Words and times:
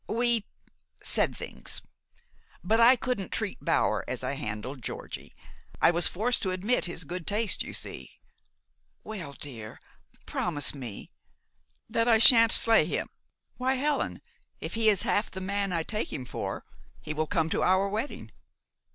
"We 0.09 0.47
said 1.03 1.37
things. 1.37 1.83
But 2.63 2.79
I 2.79 2.95
couldn't 2.95 3.31
treat 3.31 3.63
Bower 3.63 4.03
as 4.07 4.23
I 4.23 4.31
handled 4.31 4.81
Georgie. 4.81 5.35
I 5.79 5.91
was 5.91 6.07
forced 6.07 6.41
to 6.41 6.49
admit 6.49 6.85
his 6.85 7.03
good 7.03 7.27
taste, 7.27 7.61
you 7.61 7.75
see." 7.75 8.19
"Well, 9.03 9.33
dear, 9.33 9.79
promise 10.25 10.73
me" 10.73 11.11
"That 11.87 12.07
I 12.07 12.17
sha'n't 12.17 12.51
slay 12.51 12.87
him! 12.87 13.09
Why, 13.57 13.75
Helen, 13.75 14.23
if 14.59 14.73
he 14.73 14.89
is 14.89 15.03
half 15.03 15.29
the 15.29 15.39
man 15.39 15.71
I 15.71 15.83
take 15.83 16.11
him 16.11 16.25
for, 16.25 16.63
he 17.03 17.13
will 17.13 17.27
come 17.27 17.51
to 17.51 17.61
our 17.61 17.87
wedding. 17.87 18.31